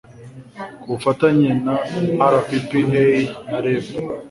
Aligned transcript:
Ku 0.79 0.85
bufatanye 0.93 1.49
na 2.17 2.25
RPPA 2.35 3.07
na 3.49 3.57
REB 3.65 3.85